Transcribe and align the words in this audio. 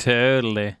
Totally. 0.00 0.76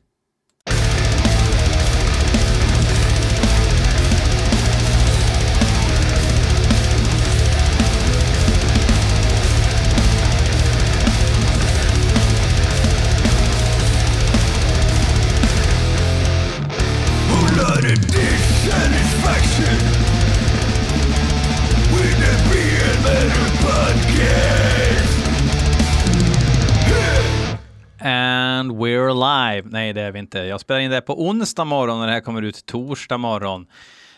Nej, 29.90 29.94
det 29.94 30.02
är 30.02 30.12
vi 30.12 30.18
inte. 30.18 30.38
Jag 30.38 30.60
spelar 30.60 30.80
in 30.80 30.90
det 30.90 31.00
på 31.00 31.26
onsdag 31.26 31.64
morgon 31.64 32.00
och 32.00 32.06
det 32.06 32.12
här 32.12 32.20
kommer 32.20 32.42
ut 32.42 32.66
torsdag 32.66 33.18
morgon. 33.18 33.66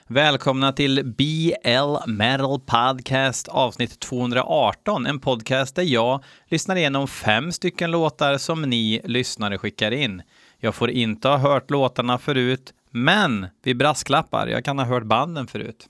Välkomna 0.07 0.73
till 0.73 1.05
BL 1.05 2.11
Metal 2.11 2.61
Podcast 2.61 3.49
avsnitt 3.49 4.01
218. 4.01 5.07
En 5.07 5.21
podcast 5.21 5.77
där 5.77 5.83
jag 5.83 6.25
lyssnar 6.47 6.77
igenom 6.77 7.09
fem 7.09 7.53
stycken 7.53 7.91
låtar 7.91 8.39
som 8.39 8.63
ni 8.63 9.01
lyssnare 9.05 9.59
skickar 9.59 9.91
in. 9.91 10.23
Jag 10.59 10.75
får 10.75 10.91
inte 10.91 11.29
ha 11.29 11.37
hört 11.37 11.71
låtarna 11.71 12.19
förut, 12.19 12.75
men 12.91 13.47
vi 13.63 13.75
brasklappar. 13.75 14.47
Jag 14.47 14.65
kan 14.65 14.79
ha 14.79 14.87
hört 14.87 15.05
banden 15.05 15.47
förut. 15.47 15.87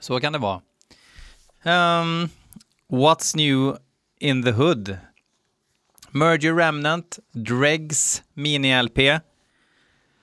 Så 0.00 0.20
kan 0.20 0.32
det 0.32 0.38
vara. 0.38 0.60
Um, 1.62 2.28
what's 2.88 3.36
new 3.36 3.76
in 4.20 4.42
the 4.42 4.52
hood? 4.52 4.96
Merger 6.10 6.54
Remnant, 6.54 7.18
Dregs 7.32 8.22
mini-LP, 8.34 9.20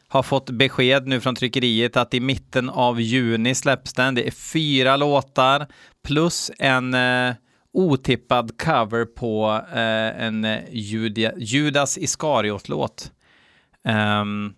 har 0.07 0.23
fått 0.23 0.49
besked 0.49 1.07
nu 1.07 1.21
från 1.21 1.35
tryckeriet 1.35 1.97
att 1.97 2.13
i 2.13 2.19
mitten 2.19 2.69
av 2.69 3.01
juni 3.01 3.55
släpps 3.55 3.93
den. 3.93 4.15
Det 4.15 4.27
är 4.27 4.31
fyra 4.31 4.97
låtar 4.97 5.67
plus 6.03 6.51
en 6.59 6.93
eh, 6.93 7.35
otippad 7.73 8.61
cover 8.61 9.05
på 9.05 9.61
eh, 9.71 10.25
en 10.25 10.45
eh, 10.45 10.59
Judia, 10.71 11.33
Judas 11.37 11.97
Iskariot-låt. 11.97 13.11
Um, 13.83 13.91
ehm, 13.93 14.53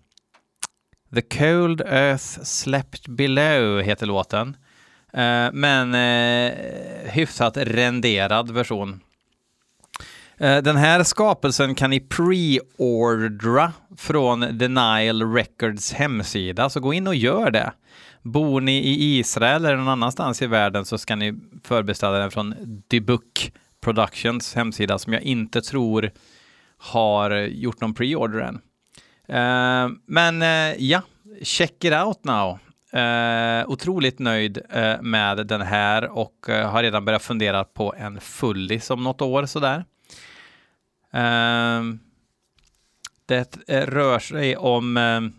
The 1.14 1.22
Cold 1.22 1.80
Earth 1.80 2.42
Slept 2.42 3.08
Below 3.08 3.82
heter 3.82 4.06
låten. 4.06 4.56
Uh, 5.14 5.52
men 5.52 5.94
uh, 5.94 6.52
hyfsat 7.10 7.56
renderad 7.56 8.50
version. 8.50 9.00
Eh, 10.40 10.58
den 10.58 10.76
här 10.76 11.02
skapelsen 11.02 11.74
kan 11.74 11.90
ni 11.90 12.00
pre-ordra 12.00 13.72
från 13.96 14.58
Denial 14.58 15.32
Records 15.32 15.92
hemsida, 15.92 16.70
så 16.70 16.80
gå 16.80 16.92
in 16.92 17.06
och 17.06 17.14
gör 17.14 17.50
det. 17.50 17.72
Bor 18.22 18.60
ni 18.60 18.78
i 18.78 19.18
Israel 19.18 19.64
eller 19.64 19.76
någon 19.76 19.88
annanstans 19.88 20.42
i 20.42 20.46
världen 20.46 20.84
så 20.84 20.98
ska 20.98 21.16
ni 21.16 21.34
förbeställa 21.64 22.18
den 22.18 22.30
från 22.30 22.54
Debook 22.88 23.52
Productions 23.80 24.54
hemsida 24.54 24.98
som 24.98 25.12
jag 25.12 25.22
inte 25.22 25.60
tror 25.60 26.10
har 26.78 27.30
gjort 27.30 27.80
någon 27.80 27.94
pre-order 27.94 28.40
än. 28.40 28.60
Eh, 29.28 29.90
men 30.06 30.42
eh, 30.42 30.82
ja, 30.82 31.02
check 31.42 31.84
it 31.84 31.92
out 31.92 32.24
now. 32.24 32.58
Uh, 32.94 33.70
otroligt 33.70 34.18
nöjd 34.18 34.58
uh, 34.76 35.02
med 35.02 35.46
den 35.46 35.60
här 35.60 36.18
och 36.18 36.46
uh, 36.48 36.54
har 36.54 36.82
redan 36.82 37.04
börjat 37.04 37.22
fundera 37.22 37.64
på 37.64 37.94
en 37.98 38.20
fullis 38.20 38.90
om 38.90 39.04
något 39.04 39.22
år 39.22 39.46
sådär. 39.46 39.84
Ehm, 41.12 41.98
det 43.26 43.68
rör 43.68 44.18
sig 44.18 44.56
om 44.56 44.96
ehm, 44.96 45.32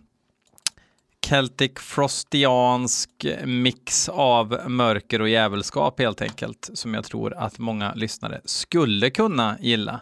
Celtic 1.30 1.72
Frostiansk 1.76 3.26
mix 3.46 4.10
av 4.10 4.60
mörker 4.68 5.22
och 5.22 5.30
djävulskap 5.30 6.00
helt 6.00 6.22
enkelt, 6.22 6.70
som 6.74 6.94
jag 6.94 7.04
tror 7.04 7.34
att 7.34 7.60
många 7.60 7.94
lyssnare 7.94 8.42
skulle 8.46 9.10
kunna 9.10 9.58
gilla. 9.60 10.02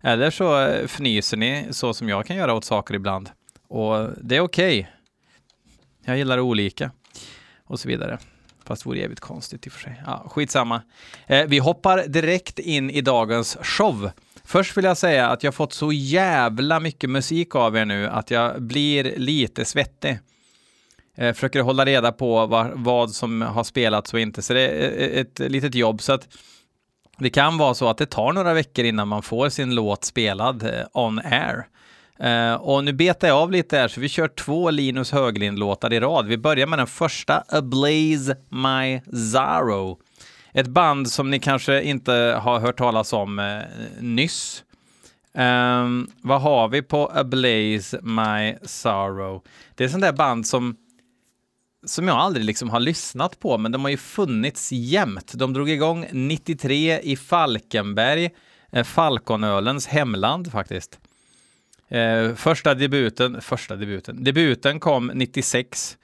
Eller 0.00 0.30
så 0.30 0.60
eh, 0.60 0.84
fnyser 0.84 1.36
ni 1.36 1.66
så 1.70 1.94
som 1.94 2.08
jag 2.08 2.26
kan 2.26 2.36
göra 2.36 2.54
åt 2.54 2.64
saker 2.64 2.94
ibland. 2.94 3.30
Och 3.68 4.08
det 4.22 4.36
är 4.36 4.40
okej. 4.40 4.80
Okay. 4.80 4.92
Jag 6.04 6.18
gillar 6.18 6.40
olika. 6.40 6.90
Och 7.64 7.80
så 7.80 7.88
vidare. 7.88 8.18
Fast 8.64 8.82
det 8.82 8.88
vore 8.88 8.98
jävligt 8.98 9.20
konstigt 9.20 9.66
i 9.66 9.68
och 9.68 9.72
för 9.72 9.80
sig. 9.80 10.02
Ja, 10.06 10.26
skitsamma. 10.28 10.82
Eh, 11.26 11.46
vi 11.46 11.58
hoppar 11.58 12.04
direkt 12.08 12.58
in 12.58 12.90
i 12.90 13.00
dagens 13.00 13.56
show. 13.62 14.10
Först 14.48 14.76
vill 14.76 14.84
jag 14.84 14.96
säga 14.96 15.28
att 15.28 15.42
jag 15.42 15.54
fått 15.54 15.72
så 15.72 15.92
jävla 15.92 16.80
mycket 16.80 17.10
musik 17.10 17.54
av 17.54 17.76
er 17.76 17.84
nu 17.84 18.06
att 18.06 18.30
jag 18.30 18.62
blir 18.62 19.16
lite 19.16 19.64
svettig. 19.64 20.18
Jag 21.14 21.36
försöker 21.36 21.60
hålla 21.60 21.84
reda 21.84 22.12
på 22.12 22.46
vad, 22.46 22.70
vad 22.74 23.10
som 23.10 23.42
har 23.42 23.64
spelats 23.64 24.14
och 24.14 24.20
inte, 24.20 24.42
så 24.42 24.52
det 24.52 24.60
är 24.60 25.00
eh, 25.00 25.06
eh, 25.06 25.20
ett 25.20 25.38
litet 25.38 25.74
jobb. 25.74 26.02
Så 26.02 26.12
att 26.12 26.28
det 27.18 27.30
kan 27.30 27.58
vara 27.58 27.74
så 27.74 27.88
att 27.88 27.98
det 27.98 28.06
tar 28.06 28.32
några 28.32 28.54
veckor 28.54 28.84
innan 28.84 29.08
man 29.08 29.22
får 29.22 29.48
sin 29.48 29.74
låt 29.74 30.04
spelad 30.04 30.86
on 30.92 31.20
air. 31.24 31.66
Uh, 32.24 32.54
och 32.54 32.84
nu 32.84 32.92
betar 32.92 33.28
jag 33.28 33.36
av 33.36 33.52
lite 33.52 33.76
här, 33.76 33.88
så 33.88 34.00
vi 34.00 34.08
kör 34.08 34.28
två 34.28 34.70
Linus 34.70 35.12
Höglind-låtar 35.12 35.92
i 35.92 36.00
rad. 36.00 36.26
Vi 36.26 36.38
börjar 36.38 36.66
med 36.66 36.78
den 36.78 36.86
första, 36.86 37.44
Ablaze 37.48 38.36
My 38.48 39.00
Zaro. 39.32 39.98
Ett 40.58 40.68
band 40.68 41.10
som 41.10 41.30
ni 41.30 41.38
kanske 41.38 41.82
inte 41.82 42.12
har 42.42 42.60
hört 42.60 42.78
talas 42.78 43.12
om 43.12 43.38
eh, 43.38 43.62
nyss. 44.00 44.64
Um, 45.32 46.10
vad 46.22 46.40
har 46.40 46.68
vi 46.68 46.82
på 46.82 47.10
Ablaze 47.14 48.00
My 48.02 48.56
Sorrow? 48.62 49.44
Det 49.74 49.84
är 49.84 49.88
sånt 49.88 50.02
där 50.02 50.12
band 50.12 50.46
som 50.46 50.76
som 51.86 52.08
jag 52.08 52.16
aldrig 52.16 52.44
liksom 52.44 52.70
har 52.70 52.80
lyssnat 52.80 53.40
på, 53.40 53.58
men 53.58 53.72
de 53.72 53.82
har 53.82 53.90
ju 53.90 53.96
funnits 53.96 54.72
jämt. 54.72 55.32
De 55.34 55.52
drog 55.52 55.70
igång 55.70 56.06
93 56.12 57.00
i 57.00 57.16
Falkenberg, 57.16 58.30
eh, 58.72 58.84
Falkonölens 58.84 59.86
hemland 59.86 60.52
faktiskt. 60.52 60.98
Eh, 61.88 62.34
första 62.34 62.74
debuten, 62.74 63.40
första 63.40 63.76
debuten, 63.76 64.24
debuten 64.24 64.80
kom 64.80 65.06
96. 65.14 65.96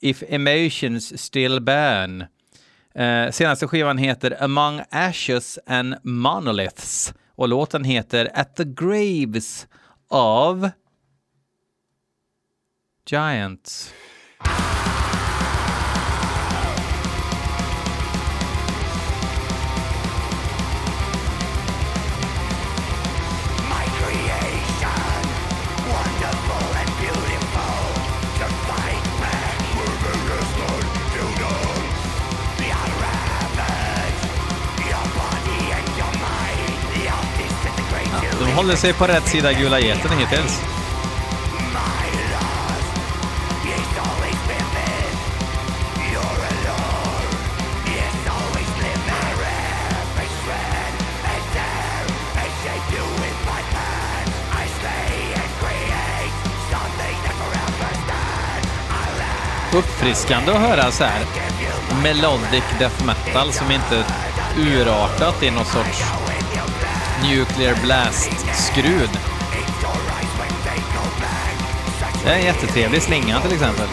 If 0.00 0.22
Emotions 0.28 1.22
Still 1.22 1.60
Burn. 1.60 2.24
Eh, 2.94 3.30
senaste 3.30 3.66
skivan 3.66 3.98
heter 3.98 4.42
Among 4.42 4.82
Ashes 4.90 5.58
and 5.66 5.94
Monoliths 6.02 7.14
och 7.34 7.48
låten 7.48 7.84
heter 7.84 8.30
At 8.34 8.56
the 8.56 8.64
Graves 8.64 9.66
of 10.08 10.70
Giants. 13.06 13.94
Håller 38.50 38.76
sig 38.76 38.92
på 38.92 39.06
rätt 39.06 39.28
sida 39.28 39.52
gula 39.52 39.80
geten 39.80 40.18
hittills. 40.18 40.60
Uppfriskande 59.72 60.52
att 60.52 60.60
höra 60.60 60.90
så 60.90 61.04
här 61.04 61.26
melodic 62.02 62.64
death 62.78 63.04
metal 63.06 63.52
som 63.52 63.70
inte 63.70 64.04
urartat 64.56 65.42
i 65.42 65.50
någon 65.50 65.64
sorts 65.64 66.19
Nuclear 67.22 67.74
Blast-skrud. 67.82 69.10
Det 72.24 72.30
är 72.30 72.36
en 72.36 72.44
jättetrevlig 72.44 73.02
slinga 73.02 73.40
till 73.40 73.52
exempel. 73.52 73.86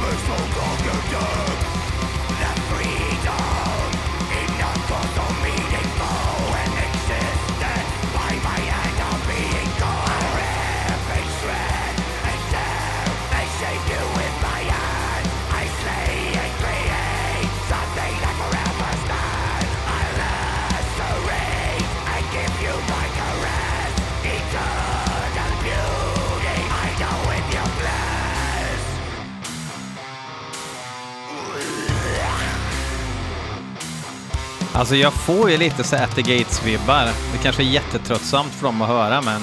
Alltså 34.78 34.96
jag 34.96 35.14
får 35.14 35.52
ju 35.52 35.58
lite 35.58 35.84
så 35.84 35.96
At 35.96 36.16
the 36.16 36.22
Gates-vibbar. 36.22 37.06
Det 37.32 37.38
kanske 37.44 37.64
är 37.64 37.66
jättetröttsamt 37.66 38.54
för 38.54 38.66
dem 38.66 38.82
att 38.82 38.88
höra, 38.88 39.22
men... 39.22 39.42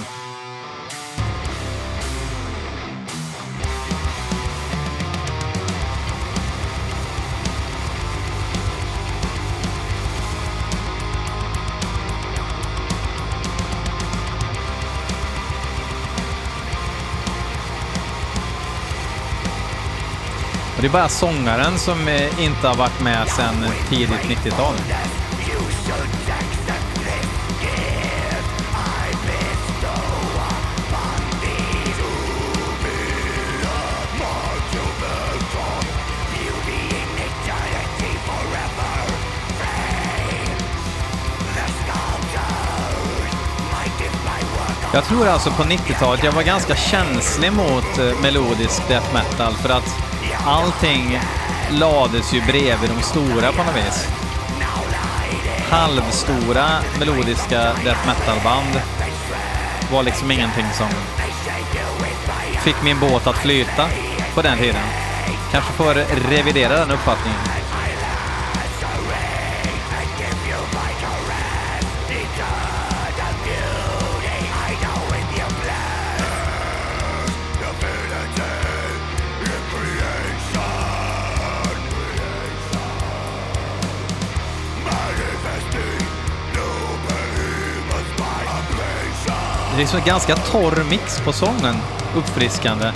Och 20.76 20.82
det 20.82 20.86
är 20.86 20.92
bara 20.92 21.08
sångaren 21.08 21.78
som 21.78 22.08
eh, 22.08 22.44
inte 22.44 22.68
har 22.68 22.76
varit 22.76 23.00
med 23.00 23.28
sedan 23.28 23.54
tidigt 23.88 24.44
90-tal. 24.44 24.74
Jag 44.94 45.04
tror 45.04 45.28
alltså 45.28 45.50
på 45.50 45.62
90-talet, 45.62 46.24
jag 46.24 46.32
var 46.32 46.42
ganska 46.42 46.76
känslig 46.76 47.52
mot 47.52 47.98
eh, 47.98 48.20
melodisk 48.22 48.88
death 48.88 49.14
metal 49.14 49.54
för 49.54 49.68
att 49.68 49.96
allting 50.46 51.20
lades 51.70 52.34
ju 52.34 52.40
bredvid 52.40 52.90
de 52.90 53.02
stora 53.02 53.52
på 53.52 53.62
något 53.64 53.76
vis. 53.76 54.08
Halvstora 55.70 56.66
melodiska 56.98 57.60
death 57.84 58.06
metal-band 58.06 58.80
var 59.92 60.02
liksom 60.02 60.30
ingenting 60.30 60.66
som 60.72 60.88
fick 62.60 62.82
min 62.84 63.00
båt 63.00 63.26
att 63.26 63.38
flyta 63.38 63.86
på 64.34 64.42
den 64.42 64.58
tiden. 64.58 64.82
Kanske 65.52 65.72
får 65.72 65.94
revidera 66.30 66.76
den 66.76 66.90
uppfattningen. 66.90 67.63
Det 89.74 89.78
är 89.78 89.80
liksom 89.80 89.98
en 89.98 90.04
ganska 90.04 90.36
torr 90.36 90.84
mix 90.90 91.20
på 91.20 91.32
sången. 91.32 91.76
Uppfriskande. 92.16 92.92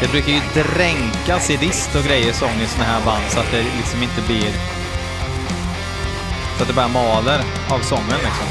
Det 0.00 0.10
brukar 0.10 0.32
ju 0.32 0.40
dränkas 0.54 1.50
i 1.50 1.56
dist 1.56 1.94
och 1.94 2.02
grejer 2.02 2.32
sång 2.32 2.60
i 2.64 2.66
såna 2.66 2.84
här 2.84 3.04
band 3.04 3.22
så 3.28 3.40
att 3.40 3.50
det 3.50 3.62
liksom 3.62 4.02
inte 4.02 4.22
blir... 4.26 4.50
Så 6.56 6.62
att 6.62 6.68
det 6.68 6.74
bara 6.74 6.88
maler 6.88 7.40
av 7.68 7.78
sången 7.78 8.18
liksom. 8.24 8.46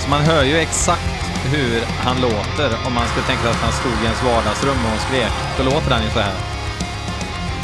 Så 0.00 0.10
man 0.10 0.20
hör 0.20 0.44
ju 0.44 0.58
exakt 0.58 1.38
hur 1.44 1.82
han 2.04 2.20
låter 2.20 2.86
om 2.86 2.94
man 2.94 3.08
skulle 3.08 3.26
tänka 3.26 3.42
sig 3.42 3.50
att 3.50 3.62
han 3.62 3.72
stod 3.72 4.02
i 4.02 4.04
ens 4.04 4.22
vardagsrum 4.22 4.78
och 4.94 5.00
skrek. 5.00 5.32
Då 5.56 5.62
låter 5.62 5.90
han 5.90 6.04
ju 6.04 6.10
så 6.10 6.20
här. 6.20 6.34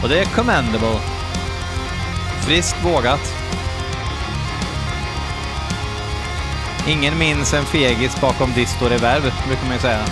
Och 0.02 0.08
det 0.08 0.20
är 0.20 0.24
commendable. 0.24 0.98
Friskt 2.46 2.84
vågat. 2.84 3.43
Ingen 6.88 7.18
minns 7.18 7.54
en 7.54 7.64
fegis 7.64 8.20
bakom 8.20 8.52
Disto 8.52 8.88
reverb, 8.88 9.22
brukar 9.22 9.64
man 9.64 9.72
ju 9.72 9.80
säga. 9.80 10.04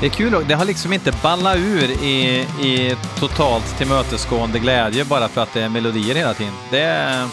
Det 0.00 0.06
är 0.06 0.10
kul, 0.10 0.44
det 0.48 0.54
har 0.54 0.64
liksom 0.64 0.92
inte 0.92 1.12
ballat 1.22 1.56
ur 1.56 1.90
i, 1.90 2.46
i 2.60 2.96
totalt 3.18 3.78
tillmötesgående 3.78 4.58
glädje 4.58 5.04
bara 5.04 5.28
för 5.28 5.40
att 5.40 5.54
det 5.54 5.62
är 5.62 5.68
melodier 5.68 6.14
hela 6.14 6.34
tiden. 6.34 6.54
Det, 6.70 7.28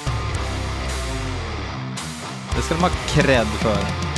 det 2.55 2.61
ska 2.61 2.75
de 2.75 2.81
ha 2.81 2.89
cred 2.89 3.47
för. 3.47 4.08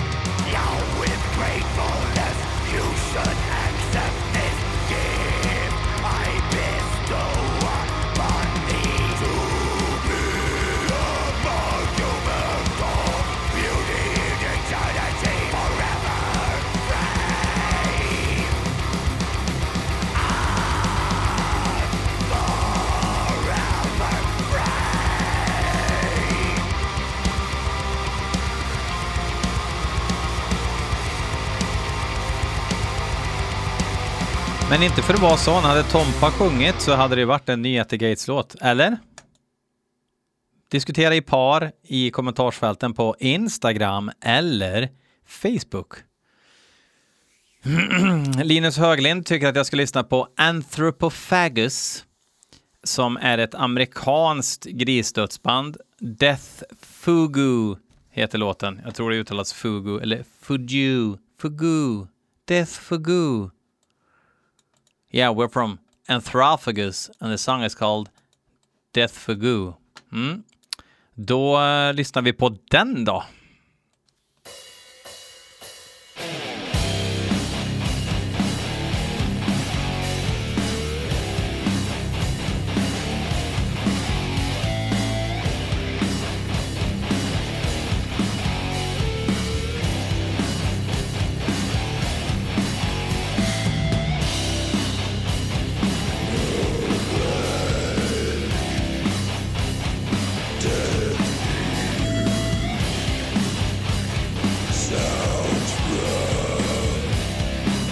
Men 34.72 34.84
inte 34.84 35.02
för 35.02 35.14
att 35.14 35.22
vara 35.22 35.38
sån, 35.38 35.64
hade 35.64 35.84
Tompa 35.84 36.32
sjungit 36.32 36.82
så 36.82 36.96
hade 36.96 37.16
det 37.16 37.26
varit 37.26 37.50
en 37.50 37.62
ny 37.62 37.78
Ette 37.78 37.98
Gates-låt, 37.98 38.56
eller? 38.62 38.98
Diskutera 40.70 41.16
i 41.16 41.22
par 41.22 41.72
i 41.84 42.12
kommentarsfälten 42.12 42.94
på 42.94 43.16
Instagram 43.20 44.12
eller 44.22 44.90
Facebook. 45.28 45.94
Linus 48.44 48.78
Höglind 48.78 49.26
tycker 49.26 49.48
att 49.48 49.56
jag 49.56 49.66
ska 49.66 49.78
lyssna 49.78 50.04
på 50.04 50.28
Anthropophagus 50.38 52.06
som 52.84 53.18
är 53.18 53.38
ett 53.38 53.56
amerikanskt 53.56 54.66
grisdödsband. 54.66 55.78
Death 56.00 56.64
Fugu 56.82 57.76
heter 58.12 58.38
låten. 58.38 58.82
Jag 58.84 58.96
tror 58.96 59.12
det 59.12 59.18
uttalas 59.18 59.54
Fugu 59.54 60.00
eller 60.00 60.24
Fugu. 60.42 61.18
Fugu. 61.42 62.06
Death 62.46 62.72
Fugu. 62.72 63.50
Yeah, 65.14 65.32
we're 65.32 65.50
from 65.50 65.80
Anthrophagus 66.08 67.10
and 67.20 67.34
the 67.34 67.38
song 67.38 67.64
is 67.64 67.76
called 67.76 68.10
Death 68.94 69.12
for 69.12 69.36
Goo. 69.36 69.74
Mm. 70.12 70.44
Då 71.16 71.58
uh, 71.58 71.94
lyssnar 71.94 72.22
vi 72.22 72.34
på 72.34 72.58
den 72.70 73.06
då. 73.06 73.24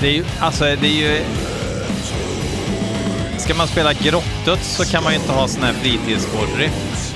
Det 0.02 0.08
är 0.08 0.14
ju, 0.14 0.26
alltså 0.40 0.64
det 0.64 0.88
är 0.88 1.18
ju... 1.18 1.22
Ska 3.38 3.54
man 3.54 3.68
spela 3.68 3.94
grottdöds 3.94 4.76
så 4.76 4.86
kan 4.86 5.04
man 5.04 5.14
ju 5.14 5.20
inte 5.20 5.32
ha 5.32 5.48
sån 5.48 5.64
här 5.64 5.74
fritidsgårdsriff. 5.74 7.14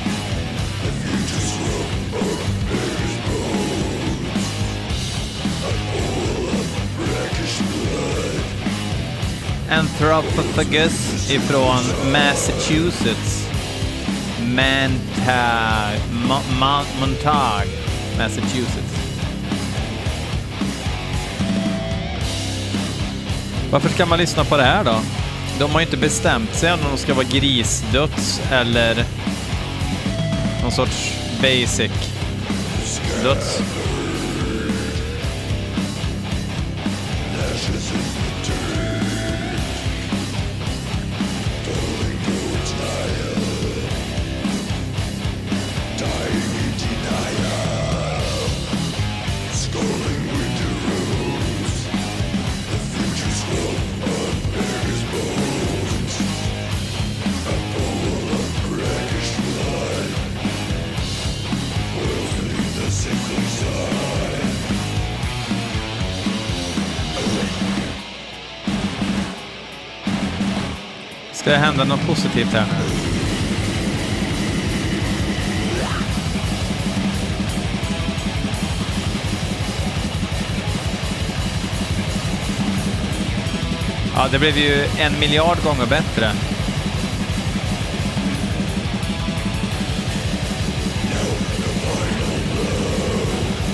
Anthropophagus 9.70 11.32
ifrån 11.32 12.12
Massachusetts. 12.12 13.48
Montag, 14.40 16.00
Montag, 17.00 17.68
Massachusetts. 18.18 18.93
Varför 23.74 23.90
ska 23.90 24.06
man 24.06 24.20
lyssna 24.20 24.44
på 24.44 24.58
det 24.58 24.64
här 24.64 24.84
då? 24.84 24.96
De 25.60 25.72
har 25.72 25.80
ju 25.80 25.86
inte 25.86 25.98
bestämt 25.98 26.56
sig 26.56 26.74
om 26.74 26.80
de 26.92 26.98
ska 26.98 27.14
vara 27.14 27.26
grisdöds 27.26 28.42
eller 28.52 29.06
någon 30.62 30.72
sorts 30.72 31.14
basic-döds. 31.42 32.02
Ska 71.44 71.52
det 71.52 71.58
hända 71.58 71.84
något 71.84 72.08
positivt 72.08 72.54
här 72.54 72.66
nu? 72.66 72.96
Ja, 84.16 84.28
det 84.32 84.40
blev 84.40 84.58
ju 84.58 84.86
en 85.00 85.20
miljard 85.20 85.64
gånger 85.64 85.86
bättre. 85.86 86.32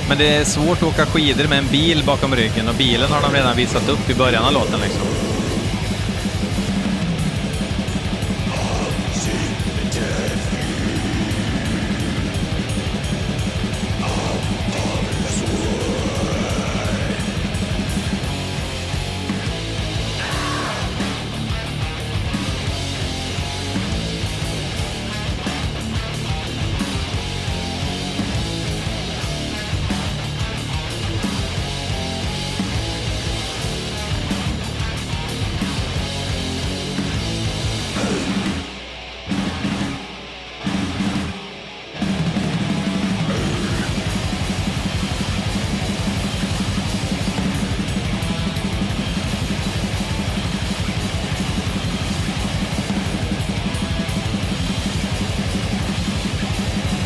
Men 0.07 0.17
det 0.17 0.35
är 0.35 0.43
svårt 0.43 0.77
att 0.77 0.83
åka 0.83 1.05
skidor 1.05 1.47
med 1.47 1.57
en 1.57 1.67
bil 1.67 2.03
bakom 2.05 2.35
ryggen 2.35 2.67
och 2.67 2.75
bilen 2.75 3.11
har 3.11 3.21
de 3.21 3.33
redan 3.33 3.57
visat 3.57 3.89
upp 3.89 4.09
i 4.09 4.15
början 4.15 4.45
av 4.45 4.53
låten 4.53 4.79
liksom. 4.79 5.18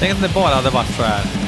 Tänk 0.04 0.16
om 0.16 0.22
det 0.22 0.34
bara 0.34 0.56
hade 0.56 0.70
varit 0.70 0.96
så 0.96 1.04
här. 1.04 1.43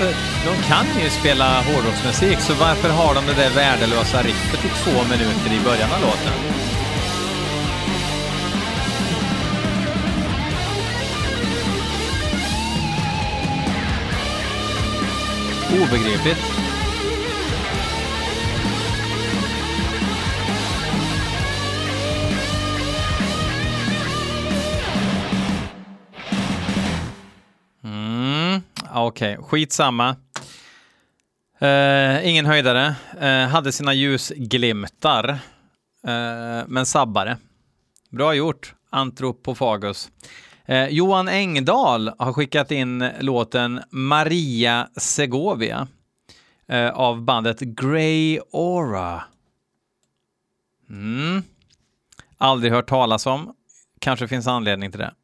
Alltså, 0.00 0.16
de 0.44 0.62
kan 0.62 1.02
ju 1.02 1.10
spela 1.10 1.62
hårdrocksmusik, 1.62 2.40
så 2.40 2.54
varför 2.54 2.88
har 2.88 3.14
de 3.14 3.26
det 3.26 3.34
där 3.34 3.50
värdelösa 3.50 4.22
riffet 4.22 4.64
i 4.64 4.68
två 4.68 5.02
minuter 5.02 5.52
i 5.52 5.60
början 5.64 5.90
av 5.92 6.00
låten? 6.00 6.32
Obegripligt. 15.82 16.67
Okej, 29.06 29.38
okay. 29.38 29.44
skitsamma. 29.48 30.16
Uh, 31.62 32.28
ingen 32.28 32.46
höjdare. 32.46 32.94
Uh, 33.22 33.48
hade 33.48 33.72
sina 33.72 33.94
ljusglimtar, 33.94 35.28
uh, 35.28 36.66
men 36.66 36.86
sabbare. 36.86 37.36
Bra 38.10 38.34
gjort, 38.34 38.74
Antropofagus. 38.90 40.10
Johan 40.90 41.28
Engdahl 41.28 42.12
har 42.18 42.32
skickat 42.32 42.70
in 42.70 43.10
låten 43.20 43.80
Maria 43.90 44.88
Segovia 44.96 45.88
av 46.92 47.22
bandet 47.22 47.60
Grey 47.60 48.38
Aura. 48.52 49.24
Mm. 50.90 51.42
Aldrig 52.38 52.72
hört 52.72 52.88
talas 52.88 53.26
om. 53.26 53.54
Kanske 54.00 54.28
finns 54.28 54.46
anledning 54.46 54.90
till 54.90 55.00
det. 55.00 55.14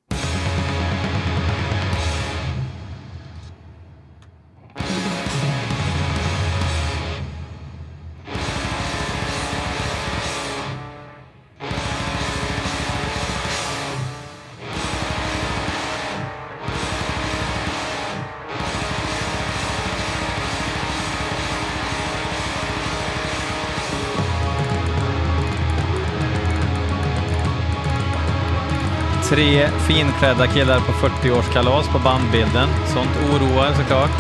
Tre 29.44 29.68
finklädda 29.68 30.46
killar 30.46 30.80
på 30.80 30.92
40-årskalas 30.92 31.92
på 31.92 31.98
bandbilden. 31.98 32.68
Sånt 32.86 33.10
oroar 33.30 33.72
såklart. 33.74 34.10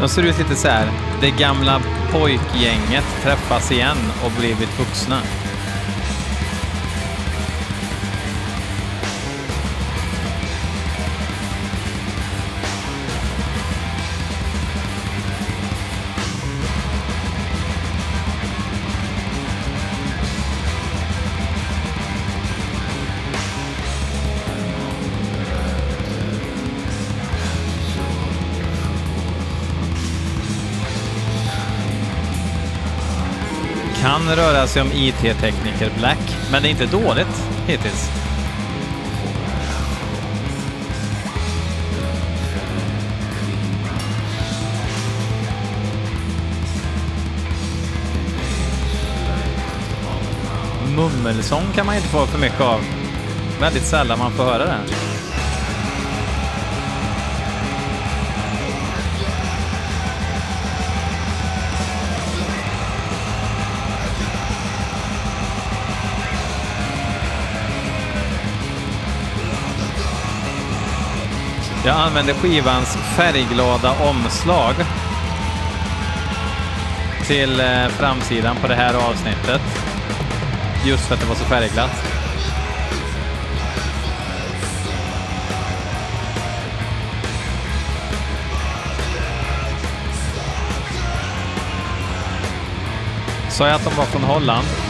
De 0.00 0.08
ser 0.08 0.22
ut 0.22 0.38
lite 0.38 0.54
så 0.54 0.68
här. 0.68 0.90
Det 1.20 1.30
gamla 1.30 1.80
pojkgänget 2.12 3.04
träffas 3.22 3.72
igen 3.72 3.96
och 4.24 4.32
blivit 4.40 4.78
vuxna. 4.78 5.20
Kan 34.28 34.36
röra 34.36 34.66
sig 34.66 34.82
om 34.82 34.92
IT-tekniker 34.92 35.90
Black, 35.98 36.36
men 36.52 36.62
det 36.62 36.68
är 36.68 36.70
inte 36.70 36.86
dåligt 36.86 37.42
hittills. 37.66 38.10
Mummelsång 50.96 51.64
kan 51.74 51.86
man 51.86 51.96
inte 51.96 52.08
få 52.08 52.26
för 52.26 52.38
mycket 52.38 52.60
av. 52.60 52.80
Väldigt 53.60 53.86
sällan 53.86 54.18
man 54.18 54.32
får 54.32 54.44
höra 54.44 54.66
det. 54.66 55.07
Jag 71.88 71.96
använder 71.96 72.34
skivans 72.34 72.96
färgglada 73.16 73.92
omslag 74.10 74.74
till 77.26 77.60
eh, 77.60 77.88
framsidan 77.88 78.56
på 78.56 78.66
det 78.66 78.74
här 78.74 78.94
avsnittet. 78.94 79.60
Just 80.86 81.06
för 81.06 81.14
att 81.14 81.20
det 81.20 81.26
var 81.26 81.34
så 81.34 81.44
färgglatt. 81.44 82.04
Sa 93.50 93.66
jag 93.66 93.74
att 93.74 93.84
de 93.84 93.94
var 93.96 94.04
från 94.04 94.22
Holland? 94.22 94.87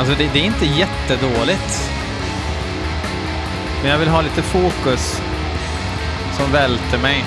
Alltså 0.00 0.14
det, 0.18 0.30
det, 0.32 0.38
är 0.38 0.44
inte 0.44 0.66
jättedåligt. 0.66 1.90
Men 3.82 3.90
jag 3.90 3.98
vill 3.98 4.08
ha 4.08 4.20
lite 4.20 4.42
fokus 4.42 5.22
som 6.36 6.52
välter 6.52 6.98
mig. 6.98 7.24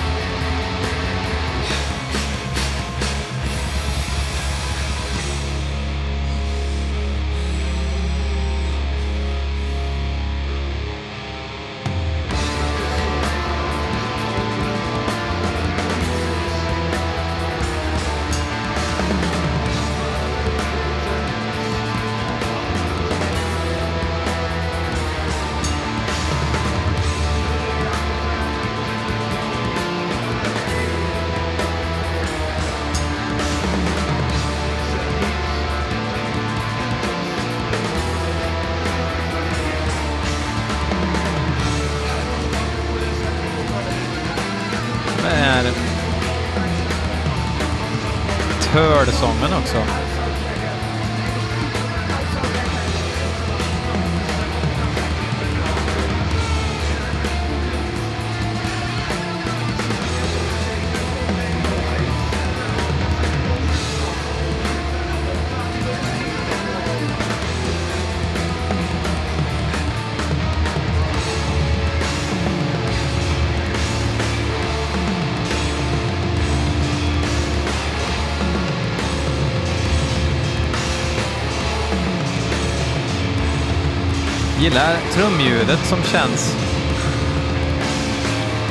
Gillar 84.74 84.96
trumljudet 85.12 85.86
som 85.86 86.02
känns. 86.02 86.56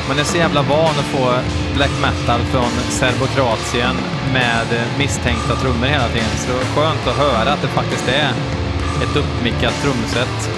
Man 0.07 0.19
är 0.19 0.23
så 0.23 0.37
jävla 0.37 0.61
van 0.61 0.89
att 0.89 1.05
få 1.05 1.33
black 1.75 1.91
metal 2.01 2.39
från 2.39 2.69
Serbokratien 2.89 3.95
med 4.33 4.85
misstänkta 4.97 5.55
trummor 5.55 5.87
hela 5.87 6.07
tiden. 6.07 6.29
Så 6.37 6.51
det 6.51 6.57
är 6.57 6.75
skönt 6.75 7.07
att 7.07 7.17
höra 7.17 7.53
att 7.53 7.61
det 7.61 7.67
faktiskt 7.67 8.07
är 8.07 8.29
ett 9.03 9.15
uppmickat 9.15 9.73
trumset. 9.81 10.49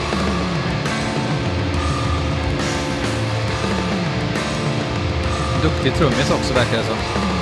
Duktig 5.64 5.96
trummis 5.96 6.32
också 6.32 6.54
verkar 6.54 6.78
det 6.78 6.84
som. 6.84 7.35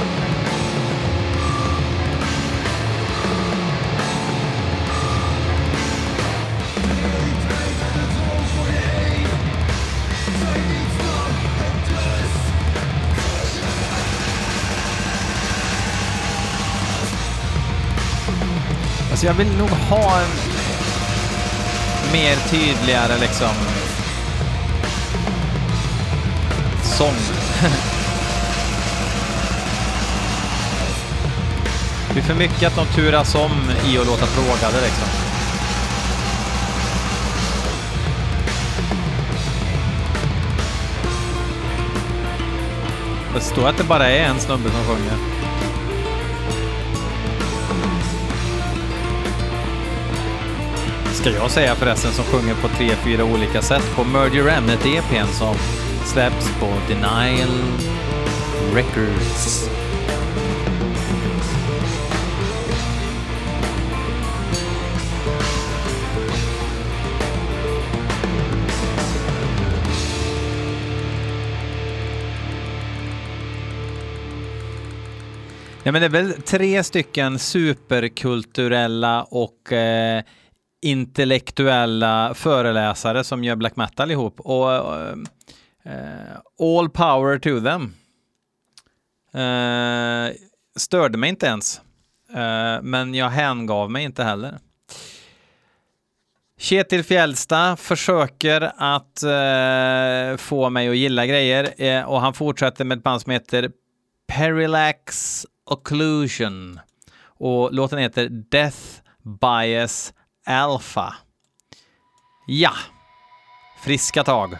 Så 19.23 19.27
jag 19.27 19.33
vill 19.33 19.57
nog 19.57 19.69
ha 19.69 20.21
en 20.21 20.29
mer 22.11 22.35
tydligare 22.49 23.17
liksom 23.19 23.49
sång. 26.83 27.13
det 32.13 32.19
är 32.19 32.23
för 32.23 32.35
mycket 32.35 32.67
att 32.67 32.75
de 32.75 32.85
turas 32.85 33.35
om 33.35 33.51
i 33.85 33.97
att 33.97 34.07
låta 34.07 34.25
plågade 34.25 34.81
liksom. 34.81 35.07
Det 43.33 43.41
står 43.41 43.69
att 43.69 43.77
det 43.77 43.83
bara 43.83 44.09
är 44.09 44.23
en 44.23 44.39
snubbe 44.39 44.69
som 44.69 44.83
sjunger. 44.83 45.32
Ska 51.23 51.31
jag 51.31 51.51
säga 51.51 51.75
förresten, 51.75 52.11
som 52.11 52.25
sjunger 52.25 52.55
på 52.55 52.67
tre, 52.67 52.89
fyra 52.89 53.23
olika 53.23 53.61
sätt 53.61 53.95
på 53.95 54.03
Murder 54.03 54.43
Remnant 54.43 54.85
EPn 54.85 55.27
som 55.31 55.55
släpps 56.05 56.59
på 56.59 56.67
Denial 56.87 57.49
Records. 58.73 59.69
Ja, 75.83 75.91
men 75.91 76.01
det 76.01 76.05
är 76.05 76.09
väl 76.09 76.33
tre 76.41 76.83
stycken 76.83 77.39
superkulturella 77.39 79.23
och 79.23 79.73
eh, 79.73 80.23
intellektuella 80.83 82.33
föreläsare 82.33 83.23
som 83.23 83.43
gör 83.43 83.55
black 83.55 83.75
metal 83.75 84.11
ihop. 84.11 84.39
Och 84.39 84.69
uh, 85.85 86.75
all 86.79 86.89
power 86.89 87.39
to 87.39 87.61
them. 87.61 87.93
Uh, 89.35 90.35
störde 90.75 91.17
mig 91.17 91.29
inte 91.29 91.45
ens. 91.45 91.81
Uh, 92.29 92.81
men 92.81 93.13
jag 93.13 93.29
hängav 93.29 93.91
mig 93.91 94.03
inte 94.03 94.23
heller. 94.23 94.57
Kjetil 96.57 97.03
Fjällsta 97.03 97.75
försöker 97.75 98.71
att 98.77 99.23
få 100.39 100.69
mig 100.69 100.89
att 100.89 100.95
gilla 100.95 101.25
grejer 101.25 102.05
och 102.05 102.21
han 102.21 102.33
fortsätter 102.33 102.85
med 102.85 102.97
ett 102.97 103.03
band 103.03 103.21
som 103.21 103.31
heter 103.31 103.71
Perilax 104.27 105.45
Occlusion. 105.65 106.79
och 107.23 107.73
låten 107.73 107.99
heter 107.99 108.29
Death 108.29 108.77
Bias 109.23 110.13
Alpha. 110.45 111.15
Ja, 112.45 112.73
friska 113.77 114.23
tag. 114.23 114.57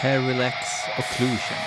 Perilex 0.00 0.54
Occlusion. 0.98 1.58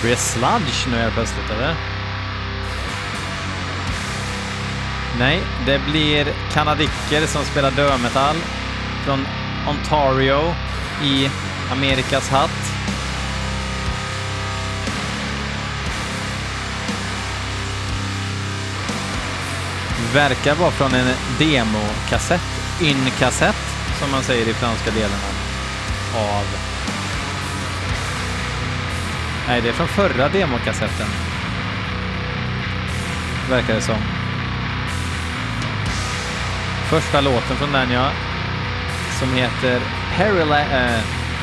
Blir 0.00 0.10
det 0.10 0.16
sludge 0.16 0.90
nu 0.90 0.96
helt 0.96 1.14
plötsligt 1.14 1.50
eller? 1.50 1.99
Nej, 5.20 5.42
det 5.66 5.78
blir 5.78 6.26
kanadicker 6.52 7.26
som 7.26 7.44
spelar 7.44 7.70
dödmetall 7.70 8.36
från 9.04 9.26
Ontario 9.68 10.54
i 11.04 11.30
Amerikas 11.72 12.28
hatt. 12.28 12.72
Verkar 20.14 20.54
vara 20.54 20.70
från 20.70 20.94
en 20.94 21.14
demokassett, 21.38 22.80
in-kassett 22.80 23.56
som 23.98 24.10
man 24.10 24.22
säger 24.22 24.48
i 24.48 24.52
franska 24.54 24.90
delarna 24.90 25.28
av... 26.16 26.44
Nej, 29.48 29.60
det 29.60 29.68
är 29.68 29.72
från 29.72 29.88
förra 29.88 30.28
demokassetten. 30.28 31.08
Verkar 33.50 33.74
det 33.74 33.80
som. 33.80 34.19
Första 36.90 37.20
låten 37.20 37.56
från 37.56 37.72
den 37.72 37.90
ja, 37.90 38.10
som 39.18 39.34
heter 39.34 39.80
Parala 40.16 40.60
äh, 40.60 40.94
eh, 40.94 41.00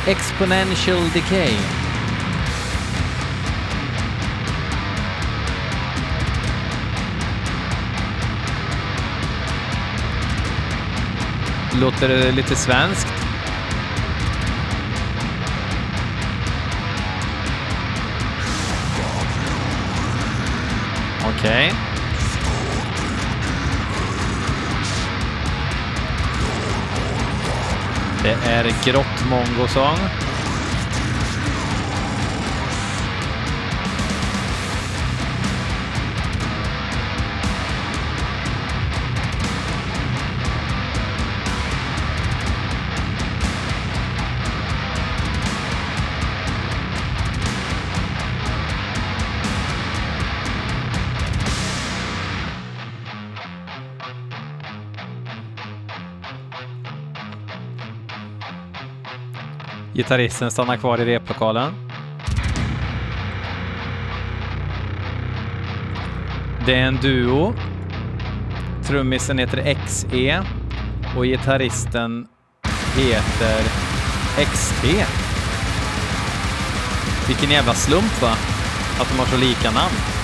Exponential 0.07 1.10
Decay. 1.13 1.53
Låter 11.81 12.31
lite 12.31 12.55
svensk. 12.55 13.06
Det 28.27 28.49
är 28.49 28.63
grått 28.85 29.29
mongosång. 29.29 29.97
Gitarristen 59.97 60.51
stannar 60.51 60.77
kvar 60.77 61.01
i 61.01 61.05
replokalen. 61.05 61.73
Det 66.65 66.75
är 66.75 66.86
en 66.86 66.95
duo. 66.95 67.53
Trummisen 68.83 69.38
heter 69.38 69.75
XE 69.86 70.43
och 71.17 71.23
gitarristen 71.23 72.27
heter 72.95 73.63
XT. 74.51 74.83
Vilken 77.27 77.51
jävla 77.51 77.73
slump 77.73 78.21
va? 78.21 78.31
Att 79.01 79.10
de 79.10 79.19
har 79.19 79.25
så 79.25 79.38
lika 79.38 79.71
namn. 79.71 80.16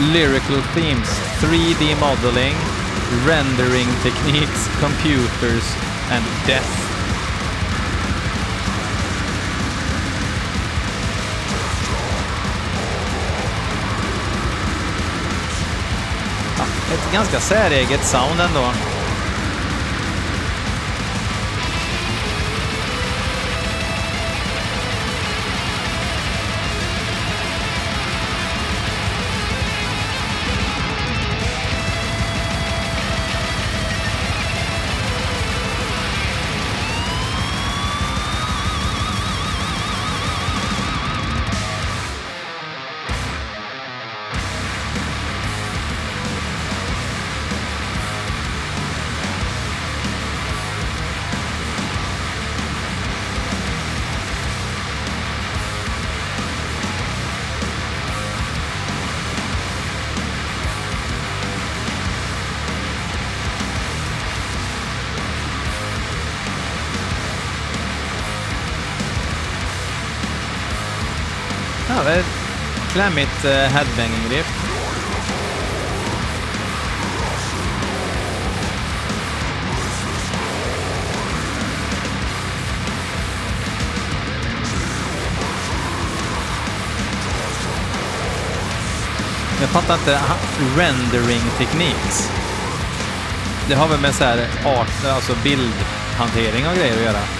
Lyrical 0.00 0.62
themes, 0.74 1.08
3D 1.40 2.00
modeling, 2.00 2.54
rendering 3.26 3.88
techniques, 4.02 4.68
computers, 4.80 5.76
and 6.10 6.24
death. 6.46 6.86
Ja, 16.58 16.64
ett 16.94 17.12
ganska 17.12 17.40
säreget 17.40 18.04
sound 18.04 18.40
ändå. 18.40 18.72
Ett 72.18 72.26
klämmigt 72.92 73.44
eh, 73.44 73.50
uh, 73.50 73.56
headbanging-riff. 73.56 74.70
Jag 89.60 89.68
fattar 89.68 89.94
inte 89.94 90.20
rendering 90.76 91.40
techniques. 91.58 92.30
Det 93.68 93.74
har 93.74 93.88
väl 93.88 94.00
med 94.00 94.14
så 94.14 94.24
här 94.24 94.48
art, 94.64 95.04
alltså 95.06 95.32
bildhantering 95.42 96.68
och 96.68 96.74
grejer 96.74 96.96
att 96.96 97.02
göra. 97.02 97.39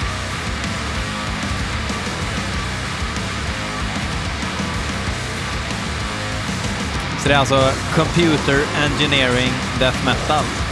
Så 7.23 7.29
det 7.29 7.35
är 7.35 7.39
alltså 7.39 7.73
Computer 7.95 8.61
Engineering 8.85 9.53
Death 9.79 10.05
Metal. 10.05 10.70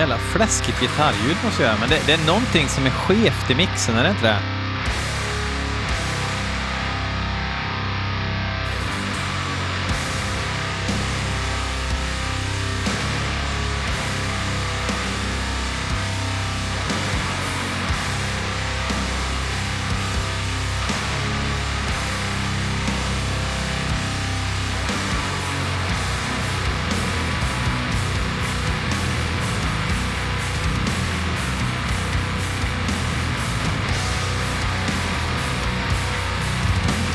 Jävla 0.00 0.18
fläskigt 0.18 0.80
gitarrljud 0.80 1.36
måste 1.44 1.62
jag 1.62 1.68
göra, 1.68 1.80
men 1.80 1.88
det, 1.88 2.02
det, 2.06 2.12
är 2.12 2.26
någonting 2.26 2.68
som 2.68 2.86
är 2.86 2.90
skevt 2.90 3.50
i 3.50 3.54
mixen, 3.54 3.96
är 3.96 4.04
det 4.04 4.10
inte 4.10 4.22
det? 4.22 4.59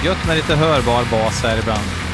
Gött 0.05 0.27
med 0.27 0.35
lite 0.35 0.55
hörbar 0.55 1.05
bas 1.11 1.43
här 1.43 1.59
ibland. 1.59 2.04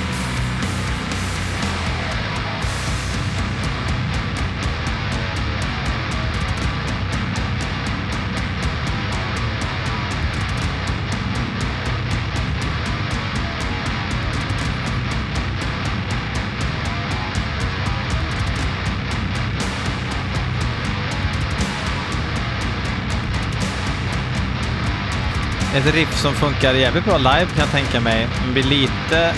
Ett 25.76 25.94
riff 25.94 26.18
som 26.18 26.34
funkar 26.34 26.74
jävligt 26.74 27.06
bra 27.06 27.18
live 27.18 27.46
kan 27.46 27.60
jag 27.60 27.72
tänka 27.72 28.00
mig. 28.00 28.28
men 28.44 28.54
blir 28.54 28.64
lite 28.64 29.34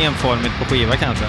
enformigt 0.00 0.58
på 0.58 0.64
skiva 0.64 0.96
kanske. 0.96 1.24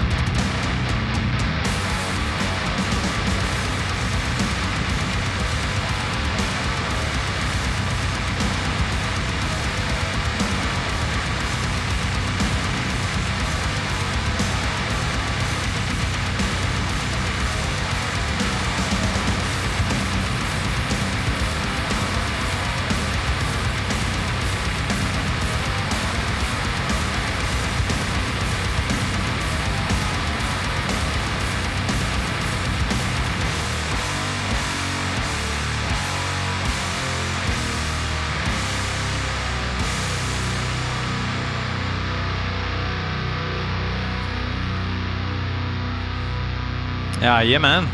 Jajamän. 47.22 47.84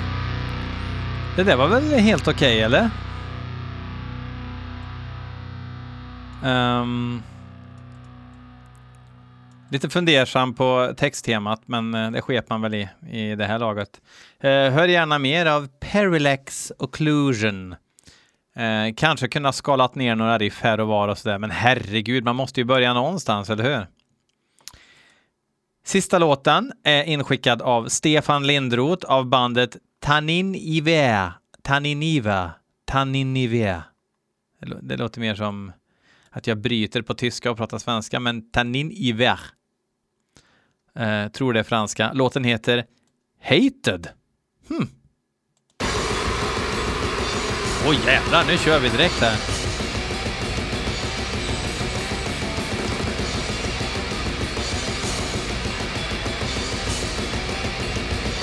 Det 1.36 1.42
där 1.42 1.56
var 1.56 1.68
väl 1.68 1.98
helt 1.98 2.28
okej, 2.28 2.32
okay, 2.32 2.60
eller? 2.60 2.90
Um, 6.44 7.22
lite 9.70 9.88
fundersam 9.88 10.54
på 10.54 10.94
texttemat, 10.96 11.62
men 11.66 11.94
eh, 11.94 12.10
det 12.10 12.22
sket 12.22 12.50
man 12.50 12.62
väl 12.62 12.74
i, 12.74 12.88
i 13.10 13.34
det 13.34 13.44
här 13.44 13.58
laget. 13.58 14.00
Uh, 14.44 14.50
hör 14.50 14.88
gärna 14.88 15.18
mer 15.18 15.46
av 15.46 15.68
Perilex 15.80 16.72
Occlusion. 16.78 17.72
Uh, 17.72 18.94
kanske 18.96 19.28
kunna 19.28 19.52
skalat 19.52 19.94
ner 19.94 20.14
några 20.14 20.38
riff 20.38 20.60
här 20.62 20.80
och 20.80 20.88
var 20.88 21.08
och 21.08 21.18
sådär, 21.18 21.38
men 21.38 21.50
herregud, 21.50 22.24
man 22.24 22.36
måste 22.36 22.60
ju 22.60 22.64
börja 22.64 22.94
någonstans, 22.94 23.50
eller 23.50 23.64
hur? 23.64 23.86
Sista 25.86 26.18
låten 26.18 26.72
är 26.82 27.04
inskickad 27.04 27.62
av 27.62 27.88
Stefan 27.88 28.46
Lindroth 28.46 29.06
av 29.06 29.26
bandet 29.26 29.76
Tanin 30.00 30.54
Ivea. 30.54 31.34
Taniniva. 31.62 32.50
Taninivea. 32.84 33.84
Det 34.82 34.96
låter 34.96 35.20
mer 35.20 35.34
som 35.34 35.72
att 36.30 36.46
jag 36.46 36.58
bryter 36.58 37.02
på 37.02 37.14
tyska 37.14 37.50
och 37.50 37.56
pratar 37.56 37.78
svenska, 37.78 38.20
men 38.20 38.50
Tanin 38.50 38.90
Ivea. 38.92 39.38
Eh, 40.94 41.28
tror 41.28 41.52
det 41.52 41.60
är 41.60 41.64
franska. 41.64 42.12
Låten 42.12 42.44
heter 42.44 42.84
Hated. 43.42 44.08
Hmm. 44.68 44.88
Oj 47.88 47.96
oh, 47.96 48.06
jävlar, 48.06 48.44
nu 48.46 48.58
kör 48.58 48.80
vi 48.80 48.88
direkt 48.88 49.20
här. 49.20 49.55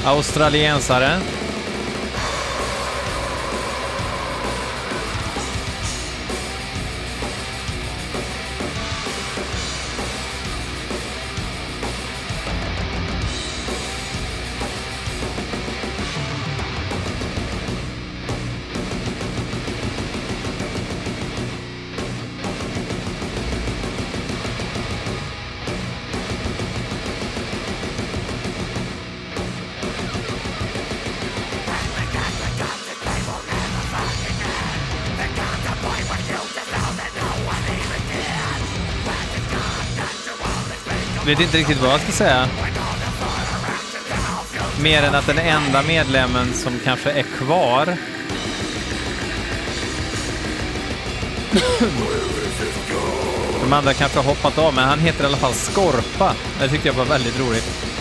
Australiensare. 0.04 1.43
Vet 41.26 41.40
inte 41.40 41.58
riktigt 41.58 41.82
vad 41.82 41.92
jag 41.92 42.02
ska 42.02 42.12
säga. 42.12 42.48
Mer 44.82 45.04
än 45.04 45.16
att 45.16 45.28
den 45.28 45.38
enda 45.38 45.84
medlemmen 45.84 46.54
som 46.54 46.80
kanske 46.84 47.12
är 47.12 47.24
kvar 47.24 47.98
De 53.62 53.74
andra 53.74 53.94
kanske 53.94 54.20
har 54.20 54.26
hoppat 54.26 54.58
av, 54.58 54.74
men 54.74 54.84
han 54.84 55.00
heter 55.00 55.24
i 55.24 55.28
alla 55.28 55.38
fall 55.38 55.54
Skorpa. 55.54 56.34
Det 56.60 56.70
tyckte 56.70 56.88
jag 56.88 56.96
var 56.96 57.06
väldigt 57.06 57.40
roligt. 57.40 57.94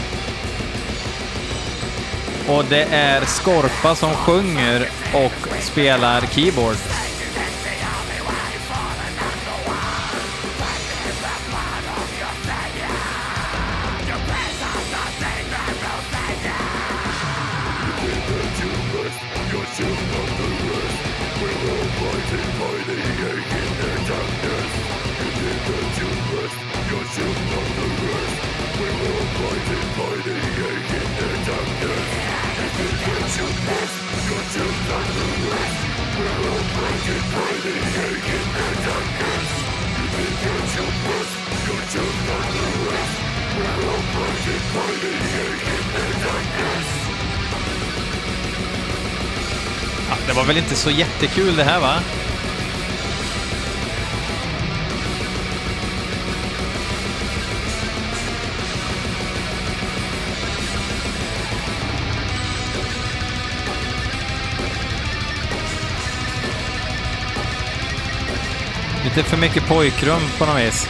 Och 2.49 2.65
det 2.65 2.83
är 2.83 3.25
Skorpa 3.25 3.95
som 3.95 4.15
sjunger 4.15 4.89
och 5.15 5.61
spelar 5.61 6.21
keyboard. 6.21 6.77
Ja, 50.09 50.17
det 50.27 50.33
var 50.33 50.45
väl 50.45 50.57
inte 50.57 50.75
så 50.75 50.91
jättekul 50.91 51.57
det 51.57 51.65
här 51.65 51.81
va? 51.81 52.01
Lite 69.05 69.23
för 69.23 69.37
mycket 69.37 69.69
pojkrum 69.69 70.21
på 70.39 70.47
något 70.47 70.59
vis. 70.59 70.89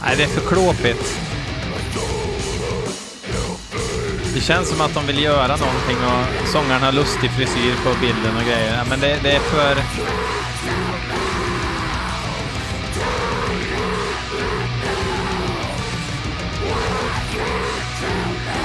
Nej, 0.00 0.16
det 0.16 0.22
är 0.22 0.28
för 0.28 0.48
klåpigt. 0.48 1.23
Känns 4.44 4.68
som 4.68 4.80
att 4.80 4.94
de 4.94 5.06
vill 5.06 5.22
göra 5.22 5.56
någonting 5.56 5.96
och 5.96 6.48
sångaren 6.48 6.82
har 6.82 6.92
lustig 6.92 7.30
frisyr 7.30 7.74
på 7.84 8.00
bilden 8.00 8.36
och 8.36 8.42
grejer. 8.42 8.84
Men 8.88 9.00
det, 9.00 9.18
det 9.22 9.30
är 9.30 9.40
för... 9.40 9.76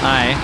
Nej. 0.04 0.38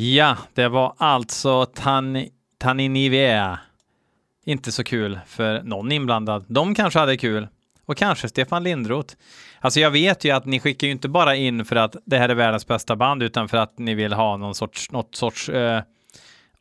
Ja, 0.00 0.36
det 0.54 0.68
var 0.68 0.94
alltså 0.98 1.66
Tan 1.66 2.26
Taninivea. 2.58 3.58
Inte 4.44 4.72
så 4.72 4.84
kul 4.84 5.20
för 5.26 5.62
någon 5.62 5.92
inblandad. 5.92 6.44
De 6.48 6.74
kanske 6.74 6.98
hade 6.98 7.16
kul. 7.16 7.48
Och 7.86 7.96
kanske 7.96 8.28
Stefan 8.28 8.62
Lindroth. 8.62 9.14
Alltså 9.60 9.80
jag 9.80 9.90
vet 9.90 10.24
ju 10.24 10.30
att 10.30 10.44
ni 10.44 10.60
skickar 10.60 10.86
ju 10.86 10.92
inte 10.92 11.08
bara 11.08 11.36
in 11.36 11.64
för 11.64 11.76
att 11.76 11.96
det 12.04 12.18
här 12.18 12.28
är 12.28 12.34
världens 12.34 12.66
bästa 12.66 12.96
band, 12.96 13.22
utan 13.22 13.48
för 13.48 13.56
att 13.56 13.78
ni 13.78 13.94
vill 13.94 14.12
ha 14.12 14.36
någon 14.36 14.54
sorts, 14.54 14.90
något 14.90 15.14
sorts 15.14 15.48
eh, 15.48 15.82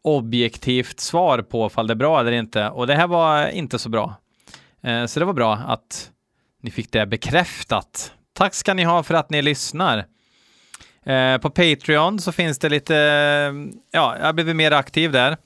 objektivt 0.01 0.99
svar 0.99 1.41
på 1.41 1.67
ifall 1.67 1.87
det 1.87 1.93
är 1.93 1.95
bra 1.95 2.19
eller 2.19 2.31
inte. 2.31 2.69
Och 2.69 2.87
det 2.87 2.95
här 2.95 3.07
var 3.07 3.47
inte 3.47 3.79
så 3.79 3.89
bra. 3.89 4.15
Eh, 4.81 5.05
så 5.05 5.19
det 5.19 5.25
var 5.25 5.33
bra 5.33 5.53
att 5.53 6.11
ni 6.61 6.71
fick 6.71 6.91
det 6.91 7.05
bekräftat. 7.05 8.13
Tack 8.33 8.53
ska 8.53 8.73
ni 8.73 8.83
ha 8.83 9.03
för 9.03 9.13
att 9.13 9.29
ni 9.29 9.41
lyssnar. 9.41 10.05
Eh, 11.05 11.37
på 11.37 11.49
Patreon 11.49 12.19
så 12.19 12.31
finns 12.31 12.59
det 12.59 12.69
lite, 12.69 12.95
eh, 12.95 13.53
ja, 13.91 14.15
jag 14.17 14.25
har 14.25 14.33
blivit 14.33 14.55
mer 14.55 14.71
aktiv 14.71 15.11
där. 15.11 15.37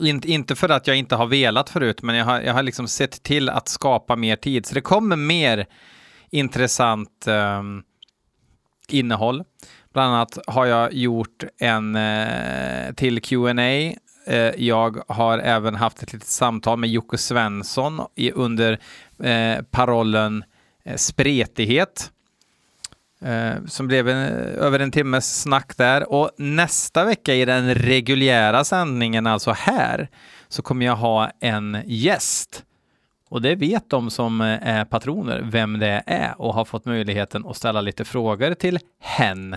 In, 0.00 0.22
inte 0.24 0.56
för 0.56 0.68
att 0.68 0.86
jag 0.86 0.96
inte 0.96 1.16
har 1.16 1.26
velat 1.26 1.70
förut, 1.70 2.02
men 2.02 2.16
jag 2.16 2.24
har, 2.24 2.40
jag 2.40 2.54
har 2.54 2.62
liksom 2.62 2.88
sett 2.88 3.22
till 3.22 3.48
att 3.48 3.68
skapa 3.68 4.16
mer 4.16 4.36
tid. 4.36 4.66
Så 4.66 4.74
det 4.74 4.80
kommer 4.80 5.16
mer 5.16 5.66
intressant 6.30 7.26
eh, 7.26 7.62
innehåll. 8.88 9.44
Bland 9.92 10.14
annat 10.14 10.38
har 10.46 10.66
jag 10.66 10.92
gjort 10.92 11.44
en 11.58 11.96
eh, 11.96 12.92
till 12.96 13.22
Q&A. 13.22 13.92
Eh, 14.26 14.52
jag 14.56 15.02
har 15.08 15.38
även 15.38 15.74
haft 15.74 16.02
ett 16.02 16.12
litet 16.12 16.28
samtal 16.28 16.78
med 16.78 16.90
Jocke 16.90 17.18
Svensson 17.18 18.00
i, 18.16 18.32
under 18.32 18.78
eh, 19.22 19.62
parollen 19.70 20.44
eh, 20.84 20.96
spretighet. 20.96 22.10
Eh, 23.24 23.64
som 23.66 23.86
blev 23.86 24.08
en, 24.08 24.18
över 24.38 24.78
en 24.78 24.90
timmes 24.90 25.42
snack 25.42 25.76
där. 25.76 26.12
Och 26.12 26.30
nästa 26.36 27.04
vecka 27.04 27.34
i 27.34 27.44
den 27.44 27.74
reguljära 27.74 28.64
sändningen, 28.64 29.26
alltså 29.26 29.50
här, 29.50 30.08
så 30.48 30.62
kommer 30.62 30.86
jag 30.86 30.96
ha 30.96 31.30
en 31.40 31.82
gäst. 31.86 32.64
Och 33.28 33.42
det 33.42 33.54
vet 33.54 33.90
de 33.90 34.10
som 34.10 34.40
eh, 34.40 34.68
är 34.68 34.84
patroner 34.84 35.40
vem 35.44 35.78
det 35.78 36.02
är 36.06 36.40
och 36.40 36.54
har 36.54 36.64
fått 36.64 36.84
möjligheten 36.84 37.46
att 37.46 37.56
ställa 37.56 37.80
lite 37.80 38.04
frågor 38.04 38.54
till 38.54 38.78
hen. 39.00 39.56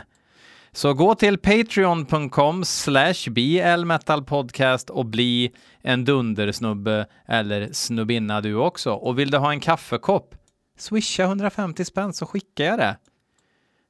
Så 0.71 0.93
gå 0.93 1.15
till 1.15 1.37
patreon.com 1.37 2.65
slash 2.65 3.29
blmetalpodcast 3.29 4.89
och 4.89 5.05
bli 5.05 5.51
en 5.81 6.05
dundersnubbe 6.05 7.05
eller 7.27 7.69
snubbinna 7.71 8.41
du 8.41 8.55
också. 8.55 8.93
Och 8.93 9.19
vill 9.19 9.31
du 9.31 9.37
ha 9.37 9.51
en 9.51 9.59
kaffekopp, 9.59 10.35
swisha 10.77 11.23
150 11.23 11.85
spänn 11.85 12.13
så 12.13 12.25
skickar 12.25 12.65
jag 12.65 12.79
det. 12.79 12.97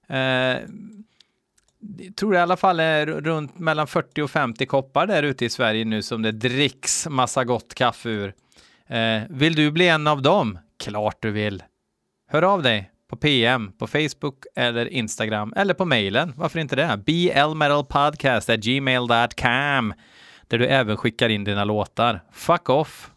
Eh, 0.07 0.59
jag 1.97 2.15
tror 2.15 2.31
det 2.31 2.37
i 2.37 2.41
alla 2.41 2.57
fall 2.57 2.79
är 2.79 3.05
runt 3.05 3.59
mellan 3.59 3.87
40 3.87 4.21
och 4.21 4.31
50 4.31 4.65
koppar 4.65 5.07
där 5.07 5.23
ute 5.23 5.45
i 5.45 5.49
Sverige 5.49 5.85
nu 5.85 6.01
som 6.01 6.21
det 6.21 6.31
dricks 6.31 7.07
massa 7.09 7.43
gott 7.43 7.73
kaffe 7.73 8.09
ur. 8.09 8.33
Eh, 8.87 9.21
vill 9.29 9.55
du 9.55 9.71
bli 9.71 9.87
en 9.87 10.07
av 10.07 10.21
dem? 10.21 10.59
Klart 10.83 11.17
du 11.19 11.31
vill. 11.31 11.63
Hör 12.29 12.41
av 12.41 12.63
dig 12.63 12.91
på 13.09 13.15
PM 13.15 13.71
på 13.71 13.87
Facebook 13.87 14.43
eller 14.55 14.85
Instagram 14.85 15.53
eller 15.55 15.73
på 15.73 15.85
mejlen. 15.85 16.33
Varför 16.37 16.59
inte 16.59 16.75
det? 16.75 16.99
blmetalpodcast@gmail.com 17.05 19.93
där 20.47 20.57
du 20.57 20.67
även 20.67 20.97
skickar 20.97 21.29
in 21.29 21.43
dina 21.43 21.63
låtar. 21.63 22.23
Fuck 22.31 22.69
off! 22.69 23.12